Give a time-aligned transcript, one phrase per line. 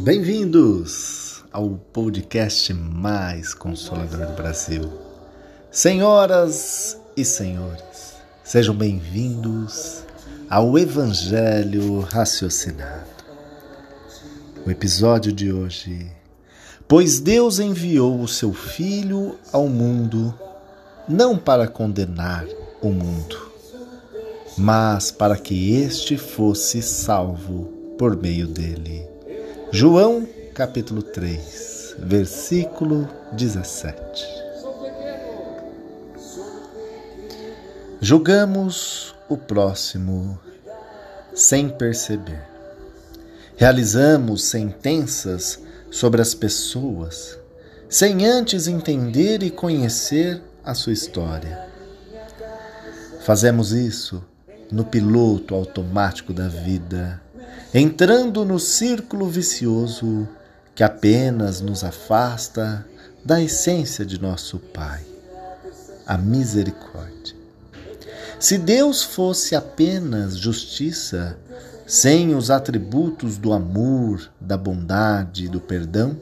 [0.00, 4.90] Bem-vindos ao podcast mais consolador do Brasil.
[5.70, 10.02] Senhoras e senhores, sejam bem-vindos
[10.48, 13.04] ao Evangelho Raciocinado.
[14.64, 16.10] O episódio de hoje.
[16.88, 20.34] Pois Deus enviou o seu Filho ao mundo
[21.06, 22.46] não para condenar
[22.80, 23.49] o mundo,
[24.60, 27.64] mas para que este fosse salvo
[27.96, 29.08] por meio dele.
[29.72, 33.96] João capítulo 3, versículo 17.
[38.02, 40.38] Julgamos o próximo
[41.34, 42.46] sem perceber.
[43.56, 45.58] Realizamos sentenças
[45.90, 47.38] sobre as pessoas
[47.88, 51.66] sem antes entender e conhecer a sua história.
[53.22, 54.22] Fazemos isso
[54.70, 57.20] no piloto automático da vida
[57.72, 60.28] entrando no círculo vicioso
[60.74, 62.84] que apenas nos afasta
[63.24, 65.04] da essência de nosso Pai,
[66.06, 67.36] a misericórdia.
[68.40, 71.38] Se Deus fosse apenas justiça,
[71.86, 76.16] sem os atributos do amor, da bondade e do perdão,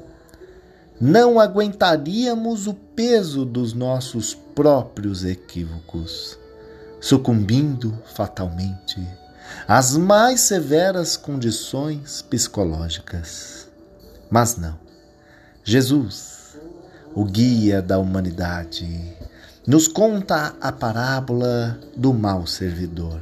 [1.00, 6.36] não aguentaríamos o peso dos nossos próprios equívocos,
[7.00, 9.06] sucumbindo fatalmente
[9.66, 13.68] as mais severas condições psicológicas.
[14.30, 14.78] Mas não.
[15.64, 16.56] Jesus,
[17.14, 19.16] o guia da humanidade,
[19.66, 23.20] nos conta a parábola do mau servidor,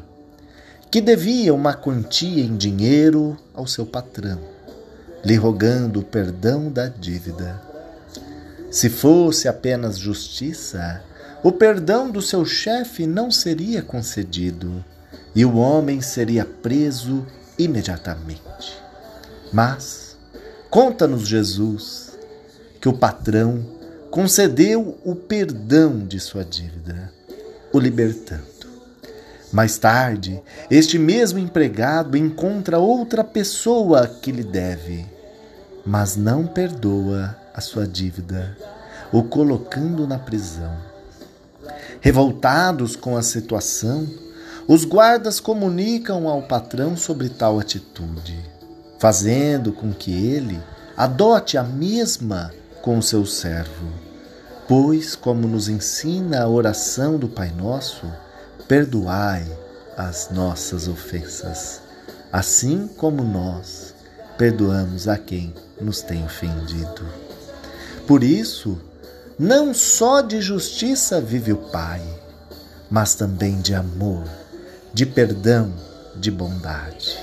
[0.91, 4.41] que devia uma quantia em dinheiro ao seu patrão,
[5.25, 7.61] lhe rogando o perdão da dívida.
[8.71, 11.03] Se fosse apenas justiça,
[11.47, 14.85] o perdão do seu chefe não seria concedido
[15.33, 17.25] e o homem seria preso
[17.57, 18.77] imediatamente.
[19.53, 20.17] Mas
[20.69, 22.19] conta-nos Jesus
[22.81, 23.65] que o patrão
[24.11, 27.13] concedeu o perdão de sua dívida,
[27.73, 28.67] o libertando.
[29.53, 35.07] Mais tarde, este mesmo empregado encontra outra pessoa que lhe deve,
[35.87, 38.59] mas não perdoa a sua dívida,
[39.13, 40.96] o colocando na prisão.
[42.07, 44.07] Revoltados com a situação,
[44.69, 48.39] os guardas comunicam ao patrão sobre tal atitude,
[49.01, 50.57] fazendo com que ele
[50.97, 53.89] adote a mesma com seu servo.
[54.69, 58.07] Pois, como nos ensina a oração do Pai Nosso,
[58.69, 59.45] perdoai
[59.97, 61.81] as nossas ofensas,
[62.33, 63.93] assim como nós
[64.39, 67.05] perdoamos a quem nos tem ofendido.
[68.07, 68.79] Por isso,
[69.39, 72.03] não só de justiça vive o Pai,
[72.91, 74.25] mas também de amor
[74.97, 75.75] de perdão,
[76.15, 77.19] de bondade.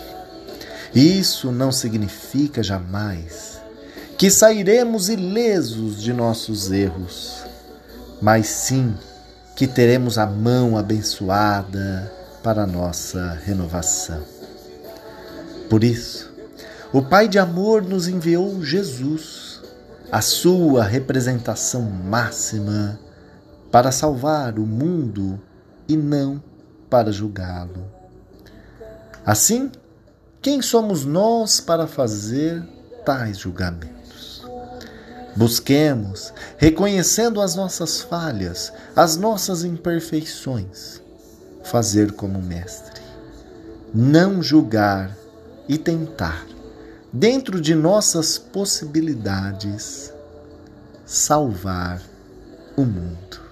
[0.94, 3.60] Isso não significa jamais
[4.16, 7.42] que sairemos ilesos de nossos erros,
[8.22, 8.94] mas sim
[9.56, 12.14] que teremos a mão abençoada
[12.44, 14.22] para nossa renovação.
[15.68, 16.32] Por isso,
[16.92, 19.33] o Pai de amor nos enviou Jesus,
[20.14, 23.00] a sua representação máxima,
[23.72, 25.42] para salvar o mundo
[25.88, 26.40] e não
[26.88, 27.84] para julgá-lo.
[29.26, 29.72] Assim,
[30.40, 32.62] quem somos nós para fazer
[33.04, 34.46] tais julgamentos?
[35.36, 41.02] Busquemos, reconhecendo as nossas falhas, as nossas imperfeições,
[41.64, 43.02] fazer como mestre,
[43.92, 45.18] não julgar
[45.68, 46.46] e tentar,
[47.14, 50.12] dentro de nossas possibilidades,
[51.06, 52.02] salvar
[52.76, 53.44] o mundo.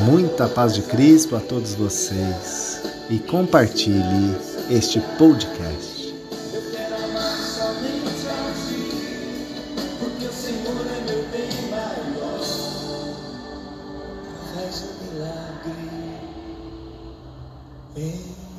[0.00, 4.36] Muita paz de Cristo a todos vocês e compartilhe
[4.68, 5.93] este podcast.
[15.20, 16.18] like me.
[17.96, 18.53] Yeah.